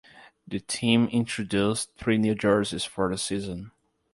[0.47, 3.69] The team introduced three new jerseys for the season.